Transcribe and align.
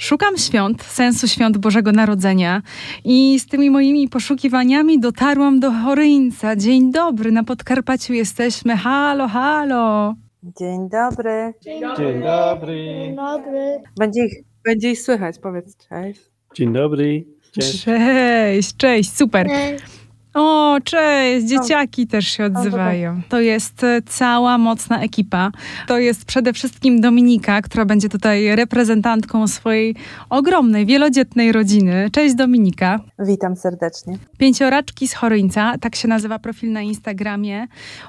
Szukam 0.00 0.36
świąt, 0.36 0.82
sensu 0.82 1.28
świąt 1.28 1.58
Bożego 1.58 1.92
Narodzenia 1.92 2.62
i 3.04 3.38
z 3.40 3.46
tymi 3.46 3.70
moimi 3.70 4.08
poszukiwaniami 4.08 5.00
dotarłam 5.00 5.60
do 5.60 5.70
Choryńca. 5.70 6.56
Dzień 6.56 6.92
dobry, 6.92 7.32
na 7.32 7.44
Podkarpaciu 7.44 8.12
jesteśmy. 8.12 8.76
Halo, 8.76 9.28
halo. 9.28 10.14
Dzień 10.42 10.88
dobry. 10.88 11.54
Dzień 11.62 11.80
dobry. 11.80 12.74
Dzień 12.76 13.16
dobry. 13.16 13.82
Będzie 13.98 14.24
ich, 14.24 14.32
będzie 14.64 14.90
ich 14.90 15.00
słychać, 15.00 15.38
powiedz 15.38 15.76
cześć. 15.88 16.20
Dzień 16.54 16.72
dobry. 16.72 17.24
Cześć. 17.52 17.84
Cześć, 17.84 18.76
cześć, 18.76 19.16
super. 19.16 19.46
Cześć. 19.46 19.99
O, 20.34 20.76
cześć, 20.84 21.46
dzieciaki 21.46 22.06
też 22.06 22.26
się 22.28 22.44
odzywają. 22.44 23.20
To 23.28 23.40
jest 23.40 23.84
e, 23.84 24.02
cała 24.02 24.58
mocna 24.58 25.00
ekipa. 25.00 25.50
To 25.86 25.98
jest 25.98 26.24
przede 26.24 26.52
wszystkim 26.52 27.00
Dominika, 27.00 27.62
która 27.62 27.84
będzie 27.84 28.08
tutaj 28.08 28.56
reprezentantką 28.56 29.48
swojej 29.48 29.94
ogromnej, 30.30 30.86
wielodzietnej 30.86 31.52
rodziny. 31.52 32.10
Cześć 32.12 32.34
Dominika. 32.34 33.00
Witam 33.18 33.56
serdecznie. 33.56 34.18
Pięcioraczki 34.38 35.08
z 35.08 35.14
Choryńca, 35.14 35.78
tak 35.80 35.96
się 35.96 36.08
nazywa 36.08 36.38
profil 36.38 36.72
na 36.72 36.82
Instagramie. 36.82 37.66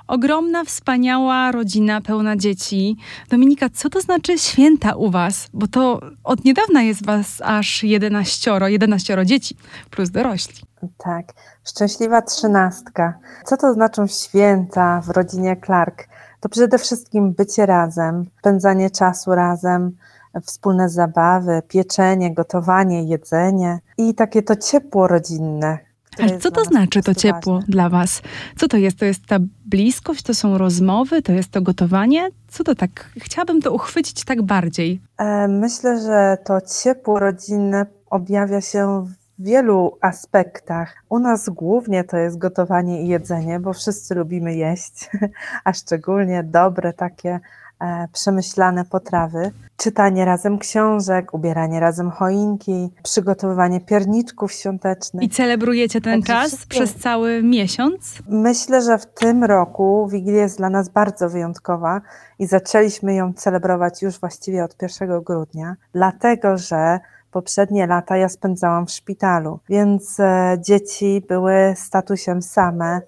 Ogromna, 0.08 0.64
wspaniała 0.64 1.52
rodzina 1.52 2.02
pełna 2.02 2.38
dzieci. 2.38 2.96
Dominika, 3.30 3.70
co 3.70 3.90
to 3.90 4.02
znaczy 4.02 4.38
święta 4.38 4.96
u 4.96 5.10
was? 5.12 5.50
Bo 5.54 5.68
to 5.68 6.00
od 6.24 6.46
niedawna 6.46 6.84
jest 6.84 7.06
was 7.06 7.42
aż 7.46 7.84
11, 7.84 8.52
11 8.68 9.18
dzieci 9.26 9.56
plus 9.90 10.10
dorośli. 10.10 10.71
Tak, 10.98 11.26
szczęśliwa 11.64 12.22
trzynastka. 12.22 13.20
Co 13.46 13.58
to 13.58 13.74
znaczą 13.74 14.08
święta 14.08 15.02
w 15.02 15.10
rodzinie 15.10 15.58
Clark? 15.66 16.08
To 16.40 16.50
przede 16.50 16.78
wszystkim 16.78 17.34
bycie 17.34 17.66
razem, 17.66 18.26
spędzanie 18.40 18.90
czasu 18.90 19.36
razem, 19.36 19.98
wspólne 20.44 20.90
zabawy, 20.90 21.62
pieczenie, 21.68 22.34
gotowanie, 22.34 23.04
jedzenie 23.04 23.80
i 23.98 24.16
takie 24.16 24.42
to 24.42 24.56
ciepło 24.56 25.08
rodzinne. 25.08 25.80
Ale 26.20 26.40
co 26.40 26.52
to 26.52 26.64
znaczy 26.64 27.02
to 27.02 27.16
ciepło 27.16 27.54
ważne. 27.54 27.68
dla 27.68 27.90
was? 27.90 28.22
Co 28.58 28.68
to 28.68 28.78
jest? 28.78 28.98
To 29.00 29.06
jest 29.06 29.26
ta 29.28 29.38
bliskość, 29.66 30.24
to 30.24 30.34
są 30.34 30.58
rozmowy, 30.58 31.22
to 31.22 31.32
jest 31.32 31.52
to 31.52 31.62
gotowanie? 31.62 32.30
Co 32.48 32.64
to 32.64 32.76
tak? 32.76 33.10
Chciałabym 33.22 33.62
to 33.62 33.72
uchwycić 33.72 34.24
tak 34.24 34.42
bardziej. 34.42 35.02
E, 35.18 35.48
Myślę, 35.48 36.02
że 36.02 36.38
to 36.46 36.62
ciepło 36.62 37.20
rodzinne 37.20 37.86
objawia 38.10 38.62
się 38.62 39.06
w 39.06 39.21
wielu 39.42 39.98
aspektach. 40.02 40.96
U 41.10 41.20
nas 41.20 41.50
głównie 41.50 42.04
to 42.04 42.18
jest 42.18 42.38
gotowanie 42.38 43.04
i 43.04 43.08
jedzenie, 43.08 43.60
bo 43.60 43.74
wszyscy 43.74 44.16
lubimy 44.16 44.56
jeść, 44.56 45.10
a 45.66 45.74
szczególnie 45.74 46.44
dobre 46.44 46.94
takie 46.94 47.40
e, 47.82 48.08
przemyślane 48.14 48.86
potrawy. 48.86 49.52
Czytanie 49.78 50.26
razem 50.26 50.58
książek, 50.60 51.34
ubieranie 51.34 51.80
razem 51.80 52.12
choinki, 52.12 52.90
przygotowywanie 53.04 53.82
pierniczków 53.82 54.52
świątecznych. 54.52 55.24
I 55.24 55.30
celebrujecie 55.30 56.02
ten 56.02 56.22
Także 56.22 56.34
czas 56.34 56.48
wszystko- 56.48 56.70
przez 56.70 56.96
cały 56.96 57.44
miesiąc? 57.44 58.20
Myślę, 58.30 58.82
że 58.82 58.98
w 58.98 59.06
tym 59.06 59.44
roku 59.44 60.08
Wigilia 60.12 60.42
jest 60.42 60.58
dla 60.58 60.70
nas 60.70 60.90
bardzo 60.90 61.30
wyjątkowa 61.30 62.02
i 62.40 62.48
zaczęliśmy 62.48 63.14
ją 63.14 63.34
celebrować 63.34 64.02
już 64.02 64.20
właściwie 64.20 64.64
od 64.64 64.82
1 64.82 65.22
grudnia, 65.22 65.76
dlatego 65.94 66.58
że 66.58 67.00
poprzednie 67.32 67.88
lata 67.88 68.18
ja 68.18 68.30
spędzałam 68.30 68.88
w 68.88 68.92
szpitalu, 68.92 69.60
więc 69.70 70.20
e, 70.20 70.58
dzieci 70.68 71.24
były 71.28 71.74
statusem 71.76 72.42
same 72.42 73.02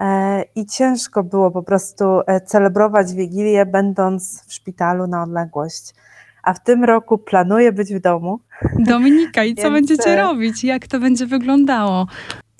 e, 0.00 0.42
i 0.54 0.66
ciężko 0.66 1.22
było 1.22 1.50
po 1.50 1.62
prostu 1.62 2.04
e, 2.26 2.40
celebrować 2.40 3.12
Wigilię 3.12 3.66
będąc 3.66 4.44
w 4.46 4.52
szpitalu 4.52 5.06
na 5.06 5.22
odległość. 5.22 5.94
A 6.42 6.54
w 6.54 6.62
tym 6.62 6.84
roku 6.84 7.18
planuję 7.18 7.72
być 7.72 7.94
w 7.94 8.00
domu. 8.00 8.40
Dominika, 8.78 9.44
i 9.44 9.54
co 9.54 9.62
Więc, 9.70 9.74
będziecie 9.74 10.16
robić? 10.16 10.64
Jak 10.64 10.86
to 10.86 11.00
będzie 11.00 11.26
wyglądało? 11.26 12.06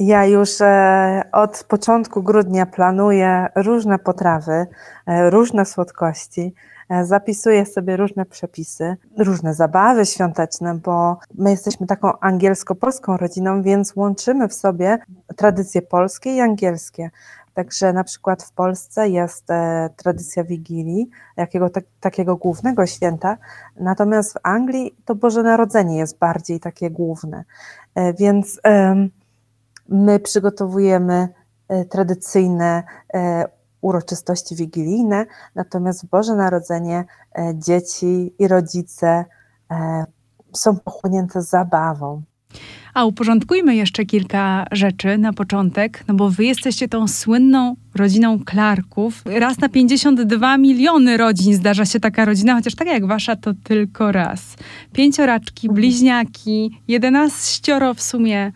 Ja 0.05 0.25
już 0.27 0.61
e, 0.61 1.22
od 1.33 1.64
początku 1.69 2.22
grudnia 2.22 2.67
planuję 2.67 3.49
różne 3.54 3.99
potrawy, 3.99 4.66
e, 5.06 5.31
różne 5.31 5.66
słodkości. 5.66 6.54
e, 6.88 7.04
Zapisuję 7.04 7.66
sobie 7.66 7.97
różne 7.97 8.27
przepisy, 8.27 8.97
różne 9.19 9.54
zabawy 9.54 10.06
świąteczne, 10.06 10.75
bo 10.75 11.19
my 11.34 11.50
jesteśmy 11.50 11.87
taką 11.87 12.19
angielsko-polską 12.21 13.16
rodziną, 13.16 13.62
więc 13.62 13.97
łączymy 13.97 14.49
w 14.49 14.54
sobie 14.54 14.99
tradycje 15.37 15.82
polskie 15.82 16.37
i 16.37 16.41
angielskie. 16.41 17.10
Także 17.54 17.93
na 17.93 18.04
przykład 18.04 18.43
w 18.43 18.53
Polsce 18.53 19.09
jest 19.09 19.47
tradycja 19.97 20.44
Wigilii, 20.44 21.10
jakiego 21.37 21.71
tak, 21.71 21.84
takiego 22.00 22.37
głównego 22.37 22.87
święta, 22.87 23.37
natomiast 23.77 24.32
w 24.34 24.38
Anglii 24.43 24.94
to 25.04 25.15
Boże 25.15 25.43
Narodzenie 25.43 25.98
jest 25.98 26.19
bardziej 26.19 26.60
takie 26.60 26.91
główne. 26.91 27.44
Więc 28.19 28.60
My 29.92 30.20
przygotowujemy 30.20 31.28
e, 31.69 31.84
tradycyjne 31.84 32.82
e, 33.14 33.44
uroczystości 33.80 34.56
wigilijne, 34.56 35.26
natomiast 35.54 36.06
Boże 36.06 36.34
Narodzenie 36.34 37.04
e, 37.38 37.53
dzieci 37.54 38.34
i 38.38 38.48
rodzice 38.48 39.25
są 40.53 40.78
pochłonięte 40.78 41.42
zabawą. 41.42 42.22
A 42.94 43.04
uporządkujmy 43.04 43.75
jeszcze 43.75 44.04
kilka 44.04 44.66
rzeczy 44.72 45.19
na 45.19 45.32
początek, 45.32 46.04
no 46.09 46.14
bo 46.14 46.30
wy 46.30 46.44
jesteście 46.44 46.88
tą 46.88 47.09
słynną 47.09 47.76
rodziną 47.94 48.38
Clarków. 48.50 49.22
Raz 49.24 49.59
na 49.59 49.69
52 49.69 50.59
miliony 50.59 51.16
rodzin 51.16 51.54
zdarza 51.54 51.84
się 51.84 52.00
taka 52.00 52.24
rodzina, 52.24 52.54
chociaż 52.54 52.74
tak 52.74 52.88
jak 52.88 53.06
wasza 53.06 53.36
to 53.36 53.53
tylko 53.64 54.12
raz. 54.12 54.56
Pięcioraczki, 54.92 55.69
bliźniaki, 55.69 56.80
jedenaścioro 56.88 57.94
w 57.94 58.03
sumie 58.03 58.53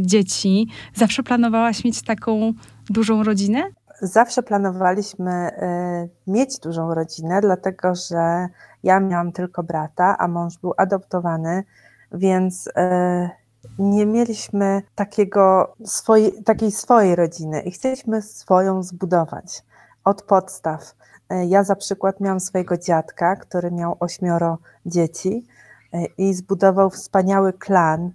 dzieci. 0.00 0.68
Zawsze 0.94 1.22
planowałaś 1.22 1.84
mieć 1.84 2.02
taką 2.02 2.52
dużą 2.90 3.22
rodzinę? 3.22 3.62
Zawsze 4.00 4.42
planowaliśmy 4.42 5.30
e, 5.32 6.08
mieć 6.26 6.58
dużą 6.58 6.94
rodzinę, 6.94 7.40
dlatego 7.40 7.94
że 7.94 8.48
ja 8.82 9.00
miałam 9.00 9.32
tylko 9.32 9.62
brata, 9.62 10.16
a 10.18 10.28
mąż 10.28 10.58
był 10.58 10.74
adoptowany, 10.76 11.64
więc 12.12 12.68
e, 12.76 13.30
nie 13.78 14.06
mieliśmy 14.06 14.82
takiego 14.94 15.74
swojej, 15.84 16.42
takiej 16.44 16.70
swojej 16.72 17.16
rodziny 17.16 17.60
i 17.60 17.70
chcieliśmy 17.70 18.22
swoją 18.22 18.82
zbudować 18.82 19.62
od 20.04 20.22
podstaw. 20.22 20.94
E, 21.30 21.46
Ja 21.46 21.64
za 21.64 21.76
przykład 21.76 22.20
miałam 22.20 22.40
swojego 22.40 22.78
dziadka, 22.78 23.36
który 23.36 23.70
miał 23.70 23.96
ośmioro 24.00 24.58
dzieci 24.86 25.46
e, 25.92 26.04
i 26.18 26.34
zbudował 26.34 26.90
wspaniały 26.90 27.52
klan. 27.52 28.10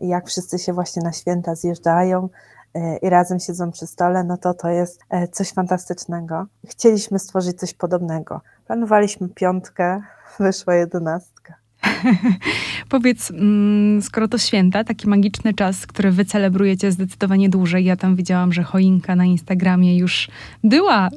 Jak 0.00 0.26
wszyscy 0.26 0.58
się 0.58 0.72
właśnie 0.72 1.02
na 1.02 1.12
święta 1.12 1.54
zjeżdżają, 1.54 2.28
e, 2.74 2.96
i 2.96 3.10
razem 3.10 3.40
siedzą 3.40 3.70
przy 3.70 3.86
stole, 3.86 4.24
no 4.24 4.36
to 4.36 4.54
to 4.54 4.68
jest 4.68 5.00
e, 5.10 5.28
coś 5.28 5.52
fantastycznego. 5.52 6.46
Chcieliśmy 6.66 7.18
stworzyć 7.18 7.58
coś 7.58 7.74
podobnego. 7.74 8.40
Planowaliśmy 8.66 9.28
piątkę, 9.28 10.02
wyszła 10.40 10.74
jedenastka. 10.74 11.61
Powiedz, 12.88 13.30
mm, 13.30 14.02
skoro 14.02 14.28
to 14.28 14.38
święta, 14.38 14.84
taki 14.84 15.08
magiczny 15.08 15.54
czas, 15.54 15.86
który 15.86 16.10
wy 16.10 16.24
celebrujecie 16.24 16.92
zdecydowanie 16.92 17.48
dłużej. 17.48 17.84
Ja 17.84 17.96
tam 17.96 18.16
widziałam, 18.16 18.52
że 18.52 18.62
choinka 18.62 19.16
na 19.16 19.24
Instagramie 19.24 19.98
już 19.98 20.28
była 20.64 21.08
y, 21.08 21.10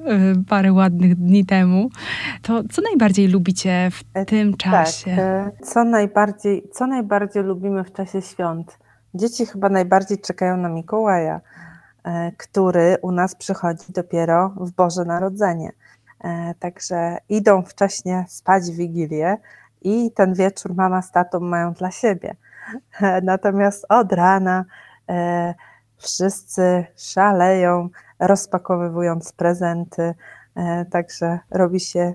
parę 0.49 0.73
ładnych 0.73 1.15
dni 1.15 1.45
temu. 1.45 1.89
To 2.41 2.63
co 2.71 2.81
najbardziej 2.81 3.27
lubicie 3.27 3.89
w 3.91 4.03
E, 4.13 4.25
tym 4.25 4.57
czasie? 4.57 5.15
Tak, 5.15 5.19
e, 5.19 5.51
co 5.63 5.83
najbardziej, 5.83 6.63
co 6.71 6.87
najbardziej 6.87 7.43
lubimy 7.43 7.83
w 7.83 7.93
czasie 7.93 8.21
świąt? 8.21 8.77
Dzieci 9.13 9.45
chyba 9.45 9.69
najbardziej 9.69 10.17
czekają 10.17 10.57
na 10.57 10.69
Mikołaja, 10.69 11.41
e, 12.03 12.31
który 12.37 12.97
u 13.01 13.11
nas 13.11 13.35
przychodzi 13.35 13.85
dopiero 13.89 14.49
w 14.49 14.71
Boże 14.71 15.05
Narodzenie. 15.05 15.71
E, 16.23 16.53
Także 16.59 17.17
idą 17.29 17.61
wcześnie 17.63 18.25
spać 18.27 18.63
w 18.63 18.75
Wigilię 18.75 19.37
i 19.85 20.11
ten 20.11 20.33
wieczór 20.33 20.75
mama 20.75 21.01
z 21.01 21.11
tatą 21.11 21.39
mają 21.39 21.73
dla 21.73 21.91
siebie. 21.91 22.35
Natomiast 23.23 23.85
od 23.89 24.13
rana 24.13 24.65
e, 25.09 25.53
wszyscy 25.97 26.85
szaleją, 26.97 27.89
rozpakowywując 28.19 29.33
prezenty, 29.33 30.15
e, 30.55 30.85
także 30.85 31.39
robi 31.51 31.79
się 31.79 32.13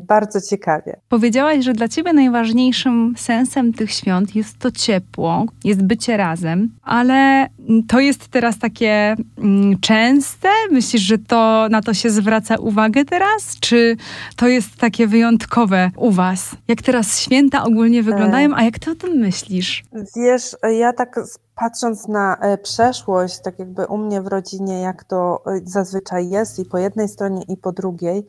bardzo 0.00 0.40
ciekawie. 0.40 1.00
Powiedziałaś, 1.08 1.64
że 1.64 1.72
dla 1.72 1.88
ciebie 1.88 2.12
najważniejszym 2.12 3.14
sensem 3.18 3.72
tych 3.72 3.92
świąt 3.92 4.36
jest 4.36 4.58
to 4.58 4.70
ciepło, 4.70 5.46
jest 5.64 5.82
bycie 5.82 6.16
razem, 6.16 6.68
ale 6.82 7.46
to 7.88 8.00
jest 8.00 8.28
teraz 8.28 8.58
takie 8.58 9.16
mm, 9.38 9.80
częste? 9.80 10.48
Myślisz, 10.70 11.02
że 11.02 11.18
to 11.18 11.68
na 11.70 11.82
to 11.82 11.94
się 11.94 12.10
zwraca 12.10 12.56
uwagę 12.56 13.04
teraz? 13.04 13.60
Czy 13.60 13.96
to 14.36 14.48
jest 14.48 14.76
takie 14.76 15.06
wyjątkowe 15.06 15.90
u 15.96 16.10
was? 16.10 16.56
Jak 16.68 16.82
teraz 16.82 17.20
święta 17.20 17.64
ogólnie 17.64 18.02
wyglądają, 18.02 18.50
a 18.54 18.62
jak 18.62 18.78
ty 18.78 18.90
o 18.90 18.94
tym 18.94 19.10
myślisz? 19.10 19.84
Wiesz, 20.16 20.56
ja 20.78 20.92
tak 20.92 21.20
patrząc 21.56 22.08
na 22.08 22.36
e, 22.36 22.58
przeszłość, 22.58 23.38
tak 23.38 23.58
jakby 23.58 23.86
u 23.86 23.98
mnie 23.98 24.22
w 24.22 24.26
rodzinie, 24.26 24.80
jak 24.80 25.04
to 25.04 25.42
e, 25.46 25.60
zazwyczaj 25.64 26.28
jest 26.28 26.58
i 26.58 26.64
po 26.64 26.78
jednej 26.78 27.08
stronie 27.08 27.42
i 27.48 27.56
po 27.56 27.72
drugiej, 27.72 28.18
e, 28.18 28.22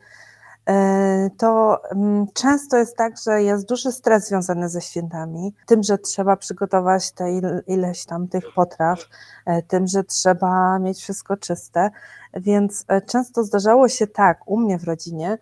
to 1.38 1.80
mm, 1.92 2.26
często 2.34 2.76
jest 2.76 2.96
tak, 2.96 3.14
że 3.26 3.42
jest 3.42 3.68
duży 3.68 3.92
stres 3.92 4.28
związany 4.28 4.68
ze 4.68 4.80
świętami, 4.80 5.54
tym, 5.66 5.82
że 5.82 5.98
trzeba 5.98 6.36
przygotować 6.36 7.12
te 7.12 7.24
ileś 7.66 8.04
tam 8.04 8.28
tych 8.28 8.44
potraw, 8.54 8.98
e, 9.46 9.62
tym, 9.62 9.86
że 9.86 10.04
trzeba 10.04 10.78
mieć 10.78 10.98
wszystko 10.98 11.36
czyste, 11.36 11.90
więc 12.34 12.84
często 13.06 13.44
zdarzało 13.44 13.88
się 13.88 14.06
tak 14.06 14.40
u 14.46 14.60
mnie 14.60 14.78
w 14.78 14.84
rodzinie, 14.84 15.38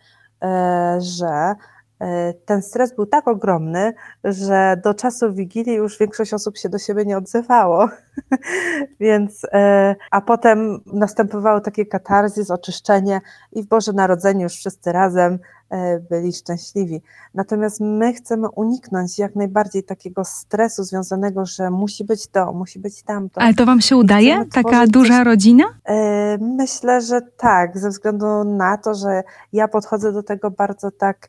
że 0.99 1.28
E, 1.28 1.56
ten 2.44 2.62
stres 2.62 2.94
był 2.94 3.06
tak 3.06 3.28
ogromny, 3.28 3.94
że 4.25 4.81
do 4.84 4.94
czasu 4.94 5.32
Wigilii 5.32 5.75
już 5.75 5.98
większość 5.98 6.34
osób 6.34 6.58
się 6.58 6.69
do 6.69 6.78
siebie 6.78 7.04
nie 7.04 7.19
odzywało. 7.19 7.88
Więc, 9.00 9.43
e, 9.52 9.96
a 10.10 10.20
potem 10.20 10.81
następowało 10.87 11.60
takie 11.60 11.87
katarzis, 11.87 12.50
oczyszczenie 12.50 13.20
i 13.52 13.62
w 13.62 13.66
Boże 13.66 13.93
Narodzenie 13.93 14.43
już 14.43 14.52
wszyscy 14.52 14.93
razem 14.93 15.38
E, 15.70 16.00
byli 16.00 16.32
szczęśliwi. 16.32 17.02
Natomiast 17.34 17.81
my 17.81 18.12
chcemy 18.12 18.49
uniknąć 18.50 19.19
jak 19.19 19.37
najbardziej 19.37 19.82
takiego 19.82 20.25
stresu 20.25 20.84
związanego, 20.84 21.46
że 21.46 21.70
musi 21.70 22.04
być 22.04 22.26
to, 22.26 22.52
musi 22.52 22.78
być 22.78 23.02
tamto. 23.02 23.40
Ale 23.40 23.54
to 23.54 23.66
wam 23.66 23.81
się 23.81 23.96
udaje? 23.96 24.44
Taka 24.52 24.87
duża 24.87 25.19
coś... 25.19 25.26
rodzina? 25.26 25.64
E, 25.84 26.38
myślę, 26.38 27.00
że 27.00 27.20
tak, 27.37 27.78
ze 27.78 27.88
względu 27.88 28.44
na 28.44 28.78
to, 28.78 28.94
że 28.94 29.22
ja 29.52 29.69
podchodzę 29.69 30.12
do 30.12 30.22
tego 30.22 30.50
bardzo 30.50 30.90
tak, 30.90 31.28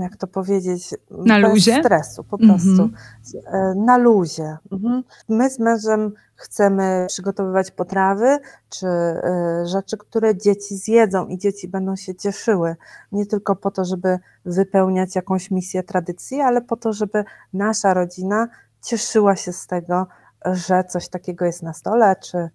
jak 0.00 0.16
to 0.16 0.26
powiedzieć, 0.26 0.94
na 1.10 1.40
bez 1.40 1.50
luzie? 1.50 1.80
stresu 1.80 2.24
po 2.24 2.38
prostu, 2.38 2.68
mm 2.68 2.90
-hmm. 2.90 3.76
na 3.76 3.96
luzie. 3.96 4.56
Mhm. 4.72 5.02
My 5.28 5.50
z 5.50 5.58
mężem 5.58 6.12
chcemy 6.36 7.06
przygotowywać 7.08 7.70
potrawy 7.70 8.38
czy 8.68 8.86
y, 8.86 9.66
rzeczy, 9.66 9.98
które 9.98 10.36
dzieci 10.36 10.76
zjedzą 10.76 11.26
i 11.26 11.38
dzieci 11.38 11.68
będą 11.68 11.96
się 11.96 12.14
cieszyły. 12.14 12.76
Nie 13.12 13.26
tylko 13.26 13.56
po 13.56 13.70
to, 13.70 13.84
żeby 13.84 14.18
wypełniać 14.44 15.16
jakąś 15.16 15.50
misję 15.50 15.82
tradycji, 15.82 16.40
ale 16.40 16.62
po 16.62 16.76
to, 16.76 16.92
żeby 16.92 17.24
nasza 17.52 17.94
rodzina 17.94 18.48
cieszyła 18.82 19.36
się 19.36 19.52
z 19.52 19.66
tego, 19.66 20.06
że 20.52 20.84
coś 20.84 21.08
takiego 21.08 21.44
jest 21.44 21.62
na 21.62 21.72
stole, 21.72 22.16
czy, 22.16 22.38
y, 22.38 22.50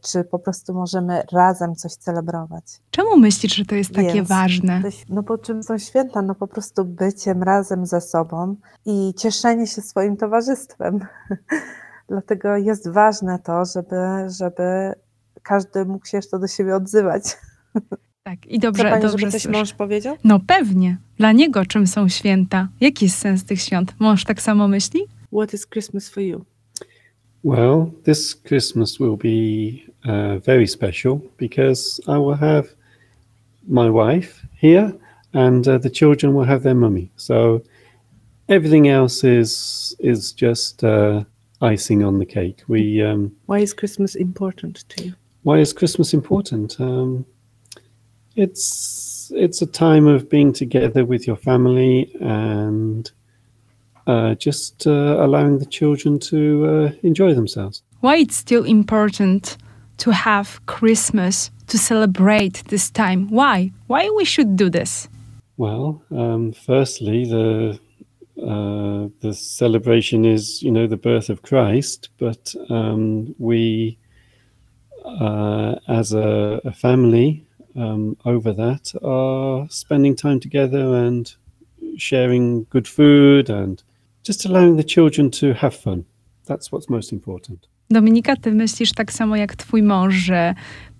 czy 0.00 0.24
po 0.24 0.38
prostu 0.38 0.74
możemy 0.74 1.22
razem 1.32 1.74
coś 1.74 1.92
celebrować. 1.92 2.64
Czemu 2.90 3.16
myślisz, 3.16 3.54
że 3.54 3.64
to 3.64 3.74
jest 3.74 3.94
takie 3.94 4.12
Więc, 4.12 4.28
ważne? 4.28 4.82
No 5.08 5.22
bo 5.22 5.38
czym 5.38 5.62
są 5.62 5.78
święta? 5.78 6.22
No 6.22 6.34
po 6.34 6.46
prostu 6.46 6.84
byciem 6.84 7.42
razem 7.42 7.86
ze 7.86 8.00
sobą 8.00 8.56
i 8.86 9.14
cieszenie 9.16 9.66
się 9.66 9.82
swoim 9.82 10.16
towarzystwem. 10.16 10.98
Dlatego 12.08 12.56
jest 12.56 12.88
ważne 12.88 13.38
to, 13.38 13.64
żeby, 13.64 13.96
żeby 14.38 14.92
każdy 15.42 15.84
mógł 15.84 16.06
się 16.06 16.18
jeszcze 16.18 16.38
do 16.38 16.46
siebie 16.46 16.76
odzywać. 16.76 17.22
Tak, 18.22 18.46
i 18.46 18.58
dobrze, 18.58 18.82
Co 18.82 18.90
pani, 18.90 19.02
dobrze 19.02 19.18
żeby 19.18 19.32
coś 19.32 19.46
mąż 19.46 19.72
powiedział? 19.72 20.16
No 20.24 20.40
pewnie. 20.46 20.96
Dla 21.16 21.32
niego 21.32 21.66
czym 21.66 21.86
są 21.86 22.08
święta? 22.08 22.68
Jaki 22.80 23.04
jest 23.04 23.18
sens 23.18 23.44
tych 23.44 23.60
świąt? 23.60 23.94
Mąż 23.98 24.24
tak 24.24 24.42
samo 24.42 24.68
myśli? 24.68 25.00
What 25.32 25.54
is 25.54 25.66
Christmas 25.66 26.08
for 26.08 26.22
you? 26.22 26.44
Well, 27.42 27.94
this 28.04 28.34
Christmas 28.34 28.98
will 28.98 29.16
be 29.16 29.86
uh, 30.04 30.38
very 30.38 30.66
special 30.66 31.24
because 31.36 32.00
I 32.08 32.18
will 32.18 32.34
have 32.34 32.68
my 33.66 33.88
wife 33.88 34.44
here 34.56 34.94
and 35.34 35.66
uh, 35.68 35.78
the 35.78 35.90
children 35.90 36.34
will 36.34 36.44
have 36.44 36.62
their 36.62 36.74
mummy. 36.74 37.10
So 37.16 37.62
everything 38.48 38.88
else 38.88 39.24
is 39.24 39.94
is 39.98 40.32
just 40.32 40.82
uh, 40.82 41.24
icing 41.60 42.02
on 42.02 42.18
the 42.18 42.26
cake. 42.26 42.62
We 42.68 43.02
um, 43.02 43.36
why 43.46 43.60
is 43.60 43.74
Christmas 43.74 44.14
important 44.14 44.84
to 44.90 45.04
you? 45.06 45.14
Why 45.42 45.58
is 45.58 45.72
Christmas 45.72 46.14
important? 46.14 46.80
Um, 46.80 47.24
it's 48.36 49.30
it's 49.34 49.62
a 49.62 49.66
time 49.66 50.06
of 50.06 50.28
being 50.28 50.52
together 50.52 51.04
with 51.04 51.26
your 51.26 51.36
family 51.36 52.14
and 52.20 53.10
uh, 54.08 54.34
just 54.34 54.86
uh, 54.86 55.16
allowing 55.20 55.58
the 55.58 55.66
children 55.66 56.18
to 56.18 56.66
uh, 56.66 56.92
enjoy 57.02 57.34
themselves. 57.34 57.82
Why 58.00 58.16
it's 58.16 58.36
still 58.36 58.64
important 58.64 59.58
to 59.98 60.10
have 60.10 60.64
Christmas 60.66 61.50
to 61.66 61.78
celebrate 61.78 62.64
this 62.68 62.90
time? 62.90 63.28
Why? 63.28 63.70
Why 63.86 64.08
we 64.10 64.24
should 64.24 64.56
do 64.56 64.70
this? 64.70 65.08
Well, 65.58 66.02
um, 66.10 66.52
firstly, 66.52 67.24
the 67.24 67.78
uh, 68.40 69.08
the 69.20 69.34
celebration 69.34 70.24
is, 70.24 70.62
you 70.62 70.70
know, 70.70 70.86
the 70.86 70.96
birth 70.96 71.28
of 71.28 71.42
Christ, 71.42 72.08
but 72.18 72.54
um, 72.70 73.34
we, 73.38 73.98
uh, 75.04 75.74
as 75.88 76.12
a, 76.12 76.60
a 76.64 76.72
family, 76.72 77.44
um, 77.74 78.16
over 78.24 78.52
that 78.52 78.94
are 79.02 79.68
spending 79.70 80.14
time 80.14 80.38
together 80.38 80.94
and 80.94 81.34
sharing 81.96 82.64
good 82.70 82.86
food 82.86 83.50
and 83.50 83.82
just 84.28 84.46
allowing 84.46 84.76
the 84.76 84.94
children 84.94 85.30
to 85.30 85.46
have 85.54 85.70
fun. 85.70 86.04
That's 86.46 86.70
what's 86.70 86.90
most 86.90 87.12
important. 87.12 87.68
Dominika, 87.90 88.36
ty 88.36 88.52
myślisz 88.52 88.92
tak 88.92 89.12
samo 89.12 89.36
jak 89.36 89.56
twój 89.56 89.82
mąż, 89.82 90.14
że 90.14 90.54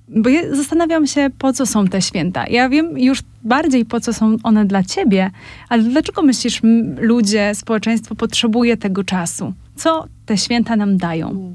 bo 0.08 0.28
ja 0.28 0.54
zastanawiam 0.54 1.06
się, 1.06 1.30
po 1.38 1.52
co 1.52 1.66
są 1.66 1.86
te 1.86 2.02
święta. 2.02 2.46
Ja 2.46 2.68
wiem 2.68 2.98
już 2.98 3.22
bardziej, 3.44 3.84
po 3.84 4.00
co 4.00 4.12
są 4.12 4.36
one 4.42 4.64
dla 4.64 4.82
ciebie, 4.82 5.30
ale 5.68 5.82
dlaczego 5.82 6.22
myślisz, 6.22 6.60
ludzie, 6.96 7.54
społeczeństwo 7.54 8.14
potrzebuje 8.14 8.76
tego 8.76 9.04
czasu? 9.04 9.52
Co 9.76 10.04
te 10.26 10.38
święta 10.38 10.76
nam 10.76 10.96
dają? 10.96 11.52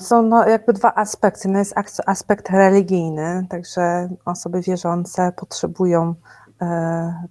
Są 0.00 0.22
no, 0.22 0.48
jakby 0.48 0.72
dwa 0.72 0.94
aspekty. 0.94 1.48
No 1.48 1.58
jest 1.58 1.74
aspekt 2.06 2.50
religijny, 2.50 3.46
także 3.50 4.08
osoby 4.24 4.60
wierzące 4.60 5.32
potrzebują 5.36 6.14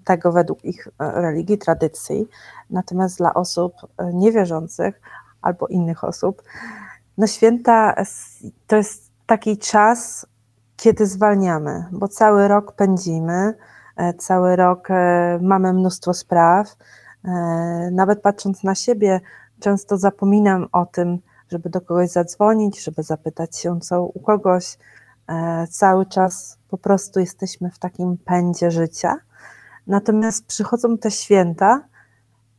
tego 0.03 0.31
według 0.31 0.65
ich 0.65 0.87
e, 0.87 1.21
religii, 1.21 1.57
tradycji. 1.57 2.27
Natomiast 2.69 3.17
dla 3.17 3.33
osób 3.33 3.73
e, 3.97 4.13
niewierzących 4.13 5.01
albo 5.41 5.67
innych 5.67 6.03
osób, 6.03 6.43
no 7.17 7.27
święta 7.27 7.95
to 8.67 8.75
jest 8.75 9.11
taki 9.25 9.57
czas, 9.57 10.25
kiedy 10.75 11.05
zwalniamy, 11.05 11.85
bo 11.91 12.07
cały 12.07 12.47
rok 12.47 12.71
pędzimy, 12.71 13.53
e, 13.95 14.13
cały 14.13 14.55
rok 14.55 14.91
e, 14.91 15.39
mamy 15.41 15.73
mnóstwo 15.73 16.13
spraw. 16.13 16.75
E, 17.25 17.29
nawet 17.91 18.21
patrząc 18.21 18.63
na 18.63 18.75
siebie, 18.75 19.21
często 19.59 19.97
zapominam 19.97 20.67
o 20.71 20.85
tym, 20.85 21.19
żeby 21.49 21.69
do 21.69 21.81
kogoś 21.81 22.09
zadzwonić, 22.09 22.83
żeby 22.83 23.03
zapytać 23.03 23.57
się, 23.57 23.79
co 23.79 24.03
u 24.03 24.19
kogoś. 24.19 24.77
Cały 25.69 26.05
czas 26.05 26.57
po 26.69 26.77
prostu 26.77 27.19
jesteśmy 27.19 27.71
w 27.71 27.79
takim 27.79 28.17
pędzie 28.17 28.71
życia. 28.71 29.15
Natomiast 29.87 30.45
przychodzą 30.45 30.97
te 30.97 31.11
święta 31.11 31.81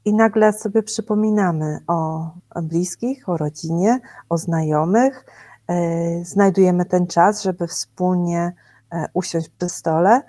i 0.05 0.15
nagle 0.15 0.53
sobie 0.53 0.83
przypominamy 0.83 1.79
o 1.87 2.31
bliskich, 2.63 3.29
o 3.29 3.37
rodzinie, 3.37 4.01
o 4.29 4.39
znajomych, 4.39 5.25
E, 5.69 6.25
znajdujemy 6.25 6.85
ten 6.85 7.07
czas, 7.07 7.43
żeby 7.43 7.67
wspólnie 7.67 8.53
e, 8.93 9.07
usiąść 9.15 9.49
przy 9.49 9.69
stole, 9.69 10.23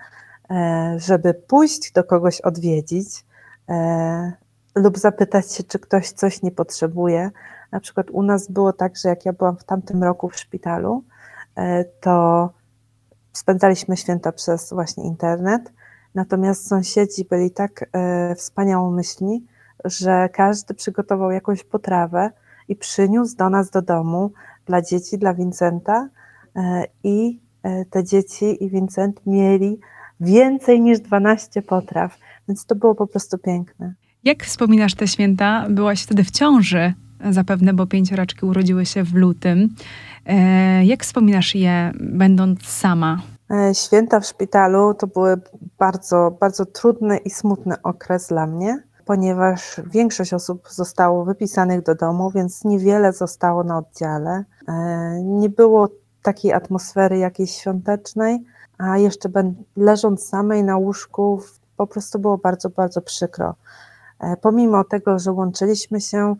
e, 0.50 0.94
żeby 0.98 1.34
pójść 1.34 1.92
do 1.92 2.04
kogoś 2.04 2.40
odwiedzić 2.40 3.26
lub 4.74 4.98
zapytać 4.98 5.52
się, 5.52 5.64
czy 5.64 5.78
ktoś 5.78 6.10
coś 6.10 6.42
nie 6.42 6.50
potrzebuje. 6.50 7.30
Na 7.72 7.80
przykład 7.80 8.10
u 8.10 8.22
nas 8.22 8.50
było 8.50 8.72
tak, 8.72 8.96
że 8.96 9.08
jak 9.08 9.26
ja 9.26 9.32
byłam 9.32 9.56
w 9.56 9.64
tamtym 9.64 10.04
roku 10.04 10.28
w 10.28 10.36
szpitalu, 10.36 11.04
to 12.00 12.50
spędzaliśmy 13.32 13.96
święta 13.96 14.32
przez 14.32 14.72
właśnie 14.72 15.04
internet, 15.04 15.72
natomiast 16.14 16.68
sąsiedzi 16.68 17.24
byli 17.30 17.50
tak 17.50 17.90
wspaniałomyślni, 18.36 19.44
że 19.84 20.28
każdy 20.32 20.74
przygotował 20.74 21.30
jakąś 21.30 21.64
potrawę 21.64 22.30
i 22.68 22.76
przyniósł 22.76 23.36
do 23.36 23.50
nas 23.50 23.70
do 23.70 23.82
domu 23.82 24.32
dla 24.66 24.82
dzieci, 24.82 25.18
dla 25.18 25.34
Vincenta 25.34 26.08
e, 26.56 26.84
i 27.04 27.40
e, 27.62 27.84
te 27.84 28.04
dzieci 28.04 28.64
i 28.64 28.70
Vincent 28.70 29.20
mieli 29.26 29.78
więcej 30.20 30.80
niż 30.80 31.00
12 31.00 31.62
potraw, 31.62 32.18
więc 32.48 32.66
to 32.66 32.74
było 32.74 32.94
po 32.94 33.06
prostu 33.06 33.38
piękne. 33.38 33.94
Jak 34.24 34.44
wspominasz 34.44 34.94
te 34.94 35.08
święta? 35.08 35.66
Byłaś 35.70 36.02
wtedy 36.02 36.24
w 36.24 36.30
ciąży 36.30 36.94
zapewne, 37.30 37.74
bo 37.74 37.86
pięcioraczki 37.86 38.46
urodziły 38.46 38.86
się 38.86 39.02
w 39.02 39.14
lutym. 39.14 39.74
E, 40.26 40.84
jak 40.84 41.02
wspominasz 41.02 41.54
je, 41.54 41.92
będąc 42.00 42.68
sama? 42.68 43.18
Święta 43.72 44.20
w 44.20 44.26
szpitalu 44.26 44.94
to 44.94 45.06
były 45.06 45.40
bardzo, 45.78 46.36
bardzo 46.40 46.66
trudny 46.66 47.16
i 47.16 47.30
smutny 47.30 47.82
okres 47.82 48.28
dla 48.28 48.46
mnie 48.46 48.82
ponieważ 49.06 49.80
większość 49.90 50.34
osób 50.34 50.68
zostało 50.68 51.24
wypisanych 51.24 51.82
do 51.82 51.94
domu, 51.94 52.30
więc 52.30 52.64
niewiele 52.64 53.12
zostało 53.12 53.64
na 53.64 53.78
oddziale. 53.78 54.44
E, 54.68 54.74
nie 55.22 55.48
było 55.48 55.88
takiej 56.22 56.52
atmosfery 56.52 57.18
jakiejś 57.18 57.50
świątecznej, 57.50 58.44
a 58.78 58.98
jeszcze 58.98 59.28
leżąc 59.76 60.28
samej 60.28 60.64
na 60.64 60.76
łóżku, 60.76 61.42
po 61.76 61.86
prostu 61.86 62.18
było 62.18 62.38
bardzo, 62.38 62.70
bardzo 62.70 63.02
przykro. 63.02 63.54
E, 64.20 64.36
pomimo 64.36 64.84
tego, 64.84 65.18
że 65.18 65.32
łączyliśmy 65.32 66.00
się 66.00 66.18
e, 66.26 66.36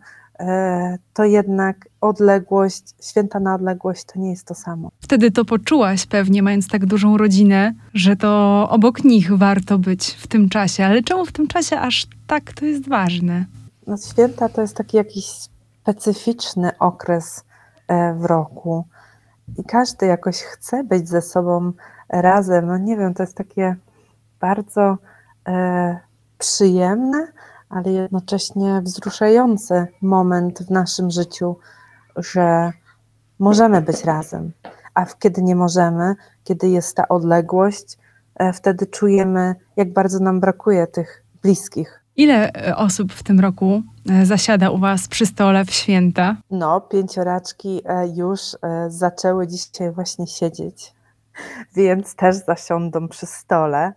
to 1.13 1.23
jednak 1.23 1.89
odległość, 2.01 2.83
święta 3.01 3.39
na 3.39 3.55
odległość 3.55 4.05
to 4.05 4.19
nie 4.19 4.29
jest 4.29 4.47
to 4.47 4.55
samo. 4.55 4.91
Wtedy 4.99 5.31
to 5.31 5.45
poczułaś 5.45 6.05
pewnie, 6.05 6.43
mając 6.43 6.67
tak 6.67 6.85
dużą 6.85 7.17
rodzinę, 7.17 7.73
że 7.93 8.15
to 8.15 8.67
obok 8.69 9.03
nich 9.03 9.37
warto 9.37 9.77
być 9.77 10.13
w 10.13 10.27
tym 10.27 10.49
czasie. 10.49 10.85
Ale 10.85 11.03
czemu 11.03 11.25
w 11.25 11.31
tym 11.31 11.47
czasie 11.47 11.79
aż 11.79 12.07
tak 12.27 12.53
to 12.53 12.65
jest 12.65 12.89
ważne? 12.89 13.45
No, 13.87 13.97
święta 13.97 14.49
to 14.49 14.61
jest 14.61 14.77
taki 14.77 14.97
jakiś 14.97 15.25
specyficzny 15.81 16.77
okres 16.79 17.43
e, 17.87 18.13
w 18.13 18.25
roku 18.25 18.85
i 19.57 19.63
każdy 19.63 20.05
jakoś 20.05 20.37
chce 20.37 20.83
być 20.83 21.09
ze 21.09 21.21
sobą 21.21 21.71
razem. 22.09 22.65
No 22.65 22.77
nie 22.77 22.97
wiem, 22.97 23.13
to 23.13 23.23
jest 23.23 23.37
takie 23.37 23.75
bardzo 24.39 24.97
e, 25.47 25.99
przyjemne, 26.37 27.27
ale 27.69 27.91
jednocześnie 27.91 28.81
wzruszający 28.83 29.87
moment 30.01 30.59
w 30.63 30.71
naszym 30.71 31.11
życiu, 31.11 31.55
że 32.15 32.71
możemy 33.39 33.81
być 33.81 34.03
razem. 34.03 34.51
A 34.93 35.05
kiedy 35.05 35.43
nie 35.43 35.55
możemy, 35.55 36.15
kiedy 36.43 36.67
jest 36.67 36.95
ta 36.95 37.07
odległość, 37.07 37.97
e, 38.35 38.53
wtedy 38.53 38.87
czujemy, 38.87 39.55
jak 39.75 39.93
bardzo 39.93 40.19
nam 40.19 40.39
brakuje 40.39 40.87
tych 40.87 41.23
bliskich. 41.41 42.03
Ile 42.15 42.53
e, 42.53 42.75
osób 42.75 43.13
w 43.13 43.23
tym 43.23 43.39
roku 43.39 43.81
e, 44.09 44.25
zasiada 44.25 44.69
u 44.69 44.77
Was 44.77 45.07
przy 45.07 45.25
stole 45.25 45.65
w 45.65 45.71
święta? 45.71 46.37
No, 46.51 46.81
pięcioraczki 46.81 47.81
już 48.15 48.39
zaczęły 48.87 49.47
dzisiaj 49.47 49.91
właśnie 49.91 50.27
siedzieć, 50.27 50.93
więc 51.75 52.15
też 52.15 52.35
zasiądą 52.35 53.07
przy 53.07 53.25
stole. 53.25 53.93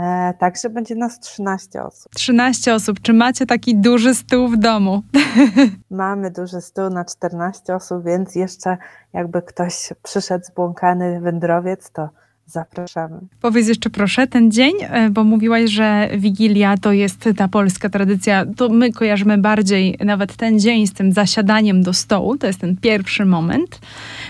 E, 0.00 0.34
także 0.38 0.70
będzie 0.70 0.94
nas 0.94 1.20
13 1.20 1.82
osób. 1.82 2.14
13 2.14 2.74
osób. 2.74 3.00
Czy 3.00 3.12
macie 3.12 3.46
taki 3.46 3.76
duży 3.76 4.14
stół 4.14 4.48
w 4.48 4.56
domu? 4.56 5.02
Mamy 5.90 6.30
duży 6.30 6.60
stół 6.60 6.90
na 6.90 7.04
14 7.04 7.74
osób, 7.74 8.04
więc 8.04 8.34
jeszcze 8.34 8.76
jakby 9.12 9.42
ktoś 9.42 9.92
przyszedł 10.02 10.44
zbłąkany 10.44 11.20
wędrowiec, 11.20 11.90
to 11.90 12.08
Zapraszamy. 12.50 13.20
Powiedz 13.40 13.68
jeszcze 13.68 13.90
proszę 13.90 14.26
ten 14.26 14.50
dzień, 14.50 14.72
e, 14.80 15.10
bo 15.10 15.24
mówiłaś, 15.24 15.70
że 15.70 16.08
Wigilia 16.16 16.76
to 16.76 16.92
jest 16.92 17.28
ta 17.36 17.48
polska 17.48 17.88
tradycja. 17.88 18.46
To 18.56 18.68
my 18.68 18.92
kojarzymy 18.92 19.38
bardziej 19.38 19.98
nawet 20.04 20.36
ten 20.36 20.60
dzień 20.60 20.86
z 20.86 20.92
tym 20.92 21.12
zasiadaniem 21.12 21.82
do 21.82 21.92
stołu. 21.92 22.36
To 22.36 22.46
jest 22.46 22.58
ten 22.58 22.76
pierwszy 22.76 23.24
moment. 23.24 23.80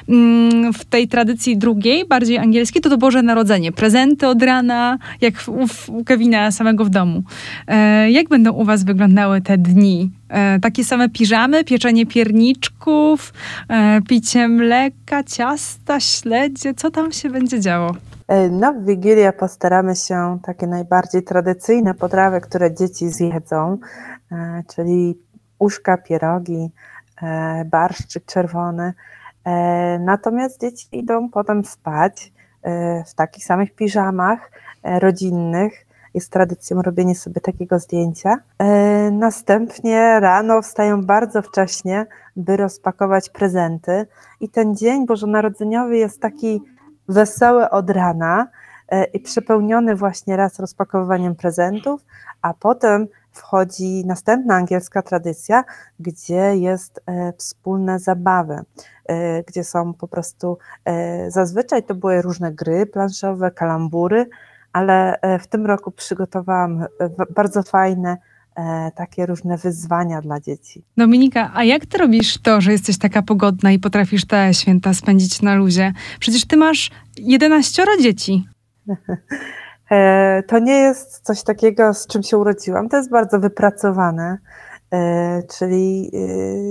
Mm, 0.08 0.72
w 0.72 0.84
tej 0.84 1.08
tradycji 1.08 1.56
drugiej, 1.56 2.04
bardziej 2.04 2.38
angielskiej, 2.38 2.82
to 2.82 2.90
to 2.90 2.98
Boże 2.98 3.22
Narodzenie. 3.22 3.72
Prezenty 3.72 4.26
od 4.26 4.42
rana, 4.42 4.98
jak 5.20 5.34
u, 5.88 6.04
Kevina 6.04 6.50
samego 6.50 6.84
w 6.84 6.90
domu. 6.90 7.22
E, 7.66 8.10
jak 8.10 8.28
będą 8.28 8.52
u 8.52 8.64
was 8.64 8.84
wyglądały 8.84 9.40
te 9.40 9.58
dni? 9.58 10.10
E, 10.28 10.60
takie 10.60 10.84
same 10.84 11.08
piżamy, 11.08 11.64
pieczenie 11.64 12.06
pierniczków, 12.06 13.32
picie 14.08 14.48
mleka, 14.48 15.24
ciasta, 15.24 16.00
śledzie. 16.00 16.74
Co 16.74 16.90
tam 16.90 17.12
się 17.12 17.30
będzie 17.30 17.60
działo? 17.60 18.09
E, 18.30 18.50
na 18.50 18.72
Wigilię 18.72 19.32
postaramy 19.32 19.96
się 19.96 20.38
takie 20.42 20.66
najbardziej 20.66 21.22
tradycyjne 21.22 21.94
potrawy, 21.94 22.40
które 22.40 22.74
dzieci 22.74 23.08
zjedzą, 23.08 23.78
e, 24.32 24.62
czyli 24.74 25.18
uszka, 25.58 25.96
pierogi, 25.98 26.70
e, 27.22 27.64
barszczyk 27.64 28.24
czerwony. 28.24 28.94
Natomiast 30.00 30.60
dzieci 30.60 30.88
idą 30.92 31.28
potem 31.28 31.64
spać 31.64 32.32
w 33.06 33.14
takich 33.14 33.44
samych 33.44 33.74
piżamach 33.74 34.50
rodzinnych. 34.84 35.86
Jest 36.14 36.32
tradycją 36.32 36.82
robienie 36.82 37.14
sobie 37.14 37.40
takiego 37.40 37.78
zdjęcia. 37.78 38.36
Następnie 39.12 40.20
rano 40.20 40.62
wstają 40.62 41.04
bardzo 41.04 41.42
wcześnie, 41.42 42.06
by 42.36 42.56
rozpakować 42.56 43.30
prezenty. 43.30 44.06
I 44.40 44.48
ten 44.48 44.76
dzień 44.76 45.06
bożonarodzeniowy 45.06 45.96
jest 45.96 46.20
taki 46.20 46.62
wesoły 47.10 47.70
od 47.70 47.90
rana 47.90 48.46
e, 48.88 49.04
i 49.04 49.20
przepełniony 49.20 49.96
właśnie 49.96 50.36
raz 50.36 50.60
rozpakowywaniem 50.60 51.34
prezentów, 51.34 52.04
a 52.42 52.54
potem 52.54 53.06
wchodzi 53.32 54.06
następna 54.06 54.54
angielska 54.54 55.02
tradycja, 55.02 55.64
gdzie 56.00 56.56
jest 56.56 57.00
e, 57.06 57.32
wspólne 57.32 57.98
zabawy, 57.98 58.60
e, 59.06 59.42
gdzie 59.42 59.64
są 59.64 59.94
po 59.94 60.08
prostu, 60.08 60.58
zazwyczaj 61.28 61.82
to 61.82 61.94
były 61.94 62.22
różne 62.22 62.52
gry 62.52 62.86
planszowe, 62.86 63.50
kalambury, 63.50 64.28
ale 64.72 65.18
w 65.40 65.46
tym 65.46 65.66
roku 65.66 65.90
przygotowałam 65.90 66.86
bardzo 67.34 67.62
fajne 67.62 68.16
takie 68.94 69.26
różne 69.26 69.56
wyzwania 69.56 70.20
dla 70.20 70.40
dzieci. 70.40 70.84
Dominika, 70.96 71.50
a 71.54 71.64
jak 71.64 71.86
ty 71.86 71.98
robisz 71.98 72.38
to, 72.38 72.60
że 72.60 72.72
jesteś 72.72 72.98
taka 72.98 73.22
pogodna 73.22 73.72
i 73.72 73.78
potrafisz 73.78 74.24
te 74.26 74.54
święta 74.54 74.94
spędzić 74.94 75.42
na 75.42 75.54
luzie? 75.54 75.92
Przecież 76.20 76.46
ty 76.46 76.56
masz 76.56 76.90
11 77.16 77.82
dzieci. 78.00 78.44
E, 79.90 80.42
to 80.42 80.58
nie 80.58 80.72
jest 80.72 81.20
coś 81.20 81.42
takiego, 81.42 81.94
z 81.94 82.06
czym 82.06 82.22
się 82.22 82.38
urodziłam. 82.38 82.88
To 82.88 82.96
jest 82.96 83.10
bardzo 83.10 83.40
wypracowane, 83.40 84.38
e, 84.92 85.42
czyli 85.42 86.10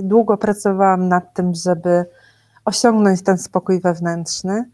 długo 0.04 0.38
pracowałam 0.38 1.08
nad 1.08 1.34
tym, 1.34 1.54
żeby 1.54 2.06
osiągnąć 2.66 3.24
ten 3.24 3.38
spokój 3.38 3.82
wewnętrzny. 3.82 4.70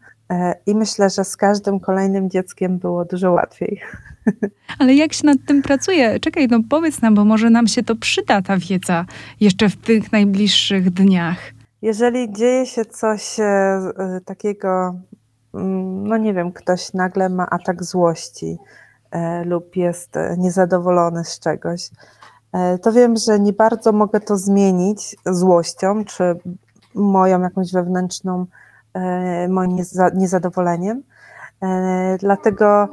I 0.66 0.74
myślę, 0.74 1.10
że 1.10 1.24
z 1.24 1.36
każdym 1.36 1.80
kolejnym 1.80 2.30
dzieckiem 2.30 2.78
było 2.78 3.04
dużo 3.04 3.32
łatwiej. 3.32 3.80
Ale 4.78 4.94
jak 4.94 5.12
się 5.12 5.26
nad 5.26 5.38
tym 5.46 5.62
pracuje? 5.62 6.20
Czekaj, 6.20 6.48
no 6.50 6.58
powiedz 6.70 7.02
nam, 7.02 7.14
bo 7.14 7.24
może 7.24 7.50
nam 7.50 7.66
się 7.66 7.82
to 7.82 7.96
przyda, 7.96 8.42
ta 8.42 8.56
wiedza, 8.58 9.04
jeszcze 9.40 9.68
w 9.68 9.76
tych 9.76 10.12
najbliższych 10.12 10.90
dniach. 10.90 11.38
Jeżeli 11.82 12.32
dzieje 12.32 12.66
się 12.66 12.84
coś 12.84 13.40
e, 13.40 13.80
takiego, 14.24 14.94
mm, 15.54 16.08
no 16.08 16.16
nie 16.16 16.34
wiem, 16.34 16.52
ktoś 16.52 16.92
nagle 16.92 17.28
ma 17.28 17.50
atak 17.50 17.84
złości 17.84 18.56
e, 19.10 19.44
lub 19.44 19.76
jest 19.76 20.16
e, 20.16 20.36
niezadowolony 20.38 21.24
z 21.24 21.40
czegoś, 21.40 21.90
e, 22.52 22.78
to 22.78 22.92
wiem, 22.92 23.16
że 23.16 23.40
nie 23.40 23.52
bardzo 23.52 23.92
mogę 23.92 24.20
to 24.20 24.36
zmienić 24.36 25.16
złością 25.26 26.04
czy 26.04 26.24
moją 26.94 27.40
jakąś 27.40 27.72
wewnętrzną, 27.72 28.40
e, 28.42 28.65
moim 29.48 29.76
niezadowoleniem. 30.14 31.02
E, 31.62 32.16
dlatego 32.20 32.88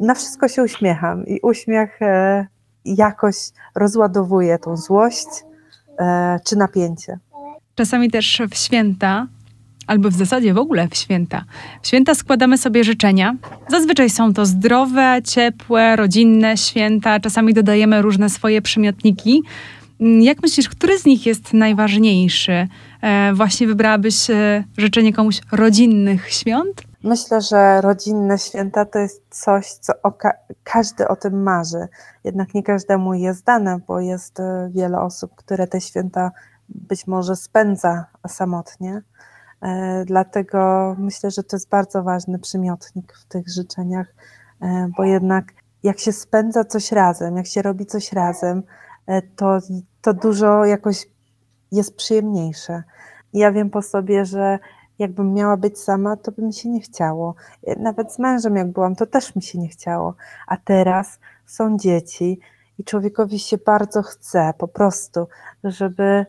na 0.00 0.14
wszystko 0.14 0.48
się 0.48 0.62
uśmiecham 0.62 1.26
i 1.26 1.40
uśmiech 1.42 2.02
e, 2.02 2.46
jakoś 2.84 3.36
rozładowuje 3.74 4.58
tą 4.58 4.76
złość 4.76 5.26
e, 5.98 6.40
czy 6.44 6.56
napięcie. 6.56 7.18
Czasami 7.74 8.10
też 8.10 8.42
w 8.50 8.56
święta, 8.56 9.26
albo 9.86 10.10
w 10.10 10.14
zasadzie 10.14 10.54
w 10.54 10.58
ogóle 10.58 10.88
w 10.88 10.94
święta. 10.96 11.44
W 11.82 11.86
święta 11.86 12.14
składamy 12.14 12.58
sobie 12.58 12.84
życzenia. 12.84 13.34
Zazwyczaj 13.68 14.10
są 14.10 14.34
to 14.34 14.46
zdrowe, 14.46 15.20
ciepłe, 15.24 15.96
rodzinne 15.96 16.56
święta. 16.56 17.20
Czasami 17.20 17.54
dodajemy 17.54 18.02
różne 18.02 18.30
swoje 18.30 18.62
przymiotniki. 18.62 19.42
Jak 20.00 20.42
myślisz, 20.42 20.68
który 20.68 20.98
z 20.98 21.04
nich 21.04 21.26
jest 21.26 21.54
najważniejszy? 21.54 22.68
E, 23.02 23.34
właśnie 23.34 23.66
wybrałabyś 23.66 24.30
życzenie 24.78 25.12
komuś 25.12 25.40
rodzinnych 25.52 26.30
świąt? 26.30 26.82
Myślę, 27.04 27.40
że 27.40 27.80
rodzinne 27.80 28.38
święta 28.38 28.84
to 28.84 28.98
jest 28.98 29.22
coś, 29.30 29.72
co 29.72 29.92
ka 30.12 30.32
każdy 30.64 31.08
o 31.08 31.16
tym 31.16 31.42
marzy. 31.42 31.88
Jednak 32.24 32.54
nie 32.54 32.62
każdemu 32.62 33.14
jest 33.14 33.44
dane, 33.44 33.78
bo 33.86 34.00
jest 34.00 34.40
e, 34.40 34.70
wiele 34.74 35.00
osób, 35.00 35.34
które 35.34 35.66
te 35.66 35.80
święta 35.80 36.30
być 36.68 37.06
może 37.06 37.36
spędza 37.36 38.04
samotnie. 38.28 39.02
E, 39.62 40.04
dlatego 40.04 40.94
myślę, 40.98 41.30
że 41.30 41.42
to 41.42 41.56
jest 41.56 41.68
bardzo 41.68 42.02
ważny 42.02 42.38
przymiotnik 42.38 43.12
w 43.12 43.24
tych 43.24 43.48
życzeniach, 43.48 44.14
e, 44.60 44.88
bo 44.96 45.04
jednak 45.04 45.44
jak 45.82 45.98
się 45.98 46.12
spędza 46.12 46.64
coś 46.64 46.92
razem, 46.92 47.36
jak 47.36 47.46
się 47.46 47.62
robi 47.62 47.86
coś 47.86 48.12
razem, 48.12 48.62
to, 49.36 49.58
to 50.02 50.14
dużo 50.14 50.64
jakoś 50.64 51.06
jest 51.72 51.96
przyjemniejsze. 51.96 52.82
Ja 53.32 53.52
wiem 53.52 53.70
po 53.70 53.82
sobie, 53.82 54.24
że 54.24 54.58
jakbym 54.98 55.32
miała 55.34 55.56
być 55.56 55.78
sama, 55.78 56.16
to 56.16 56.32
by 56.32 56.42
mi 56.42 56.54
się 56.54 56.68
nie 56.68 56.80
chciało. 56.80 57.34
Nawet 57.76 58.12
z 58.12 58.18
mężem, 58.18 58.56
jak 58.56 58.72
byłam, 58.72 58.96
to 58.96 59.06
też 59.06 59.36
mi 59.36 59.42
się 59.42 59.58
nie 59.58 59.68
chciało. 59.68 60.14
A 60.46 60.56
teraz 60.56 61.18
są 61.46 61.78
dzieci 61.78 62.40
i 62.78 62.84
człowiekowi 62.84 63.38
się 63.38 63.58
bardzo 63.58 64.02
chce 64.02 64.54
po 64.58 64.68
prostu, 64.68 65.26
żeby 65.64 66.26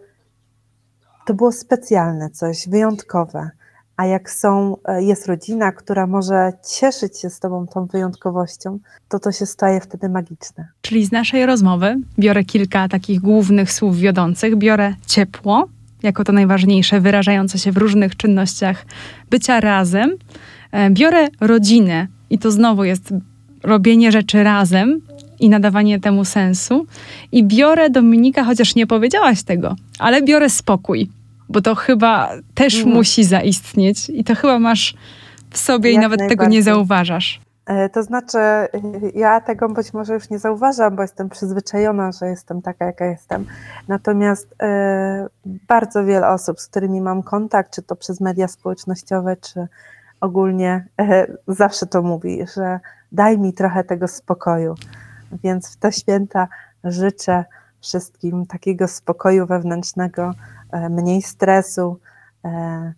to 1.25 1.33
było 1.33 1.51
specjalne 1.51 2.29
coś, 2.29 2.69
wyjątkowe. 2.69 3.49
A 3.97 4.05
jak 4.05 4.31
są, 4.31 4.77
e, 4.85 5.03
jest 5.03 5.27
rodzina, 5.27 5.71
która 5.71 6.07
może 6.07 6.51
cieszyć 6.79 7.19
się 7.19 7.29
z 7.29 7.39
Tobą 7.39 7.67
tą 7.67 7.85
wyjątkowością, 7.85 8.79
to 9.09 9.19
to 9.19 9.31
się 9.31 9.45
staje 9.45 9.81
wtedy 9.81 10.09
magiczne. 10.09 10.67
Czyli 10.81 11.05
z 11.05 11.11
naszej 11.11 11.45
rozmowy 11.45 11.95
biorę 12.19 12.43
kilka 12.43 12.87
takich 12.87 13.21
głównych 13.21 13.71
słów 13.71 13.97
wiodących. 13.97 14.55
Biorę 14.55 14.93
ciepło, 15.07 15.67
jako 16.03 16.23
to 16.23 16.31
najważniejsze, 16.31 17.01
wyrażające 17.01 17.59
się 17.59 17.71
w 17.71 17.77
różnych 17.77 18.17
czynnościach 18.17 18.85
bycia 19.29 19.59
razem. 19.59 20.11
E, 20.71 20.89
biorę 20.89 21.27
rodzinę 21.41 22.07
i 22.29 22.39
to 22.39 22.51
znowu 22.51 22.83
jest 22.83 23.13
robienie 23.63 24.11
rzeczy 24.11 24.43
razem 24.43 25.01
i 25.39 25.49
nadawanie 25.49 25.99
temu 25.99 26.25
sensu. 26.25 26.85
I 27.31 27.43
biorę 27.43 27.89
Dominika, 27.89 28.43
chociaż 28.43 28.75
nie 28.75 28.87
powiedziałaś 28.87 29.43
tego, 29.43 29.75
ale 29.99 30.21
biorę 30.21 30.49
spokój, 30.49 31.09
bo 31.49 31.61
to 31.61 31.75
chyba 31.75 32.29
też 32.55 32.75
Mhm. 32.77 32.95
musi 32.95 33.23
zaistnieć 33.23 34.09
i 34.09 34.23
to 34.23 34.35
chyba 34.35 34.59
masz 34.59 34.95
w 35.49 35.57
sobie 35.57 35.91
i 35.91 35.93
Jak 35.93 36.01
nawet 36.01 36.19
tego 36.29 36.45
nie 36.45 36.63
zauważasz. 36.63 37.41
E, 37.65 37.89
To 37.89 38.03
znaczy, 38.03 38.37
y, 38.37 39.11
ja 39.15 39.41
tego 39.41 39.69
być 39.69 39.93
może 39.93 40.13
już 40.13 40.29
nie 40.29 40.39
zauważam, 40.39 40.95
bo 40.95 41.01
jestem 41.01 41.29
przyzwyczajona, 41.29 42.11
że 42.11 42.25
jestem 42.27 42.61
taka, 42.61 42.85
jaka 42.85 43.05
jestem. 43.05 43.45
Natomiast 43.87 44.47
e, 44.63 45.27
bardzo 45.45 46.05
wiele 46.05 46.27
osób, 46.29 46.59
z 46.59 46.67
którymi 46.67 47.01
mam 47.01 47.23
kontakt, 47.23 47.75
czy 47.75 47.81
to 47.81 47.95
przez 47.95 48.21
media 48.21 48.47
społecznościowe, 48.47 49.37
czy 49.37 49.67
ogólnie, 50.21 50.85
e, 51.01 51.27
zawsze 51.47 51.85
to 51.85 52.01
mówi, 52.01 52.39
że 52.55 52.79
daj 53.11 53.37
mi 53.39 53.53
trochę 53.53 53.83
tego 53.83 54.07
spokoju. 54.07 54.75
Więc 55.43 55.73
w 55.73 55.77
te 55.77 55.91
święta 55.91 56.47
życzę 56.83 57.45
wszystkim 57.81 58.45
takiego 58.45 58.87
spokoju 58.87 59.45
wewnętrznego, 59.45 60.31
mniej 60.89 61.21
stresu 61.21 61.99
e, 62.45 62.93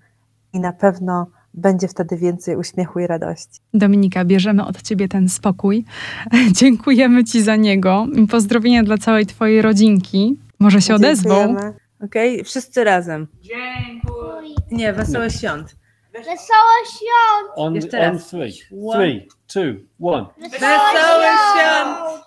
i 0.53 0.59
na 0.59 0.73
pewno 0.73 1.27
będzie 1.53 1.87
wtedy 1.87 2.17
więcej 2.17 2.55
uśmiechu 2.55 2.99
i 2.99 3.07
radości. 3.07 3.59
Dominika, 3.73 4.25
bierzemy 4.25 4.65
od 4.65 4.81
ciebie 4.81 5.07
ten 5.07 5.29
spokój. 5.29 5.85
Dziękujemy 6.59 7.23
ci 7.23 7.41
za 7.41 7.55
niego. 7.55 8.07
I 8.15 8.27
Pozdrowienia 8.27 8.83
dla 8.83 8.97
całej 8.97 9.25
twojej 9.25 9.61
rodzinki. 9.61 10.39
Może 10.59 10.81
się 10.81 10.95
odezwą. 10.95 11.35
Dziękujemy. 11.47 11.73
Okej, 12.03 12.43
wszyscy 12.43 12.83
razem. 12.83 13.27
Nie, 14.71 14.93
wesołe 14.93 15.29
świąt. 15.31 15.75
Wesołe 16.13 16.85
świąt! 16.89 17.51
On, 17.55 17.75
Jeszcze 17.75 18.07
on 18.07 18.13
raz. 18.13 18.29
three. 18.29 18.53
One. 18.87 18.97
Three, 18.97 19.27
two, 19.47 19.61
one. 20.01 20.25
Wesołe 20.37 21.27
świąt! 21.53 22.23